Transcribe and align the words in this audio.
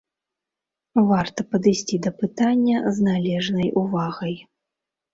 Варта 1.11 1.45
падысці 1.51 2.01
да 2.07 2.13
пытання 2.23 2.77
з 2.99 3.09
належнай 3.13 3.69
увагай. 3.87 4.35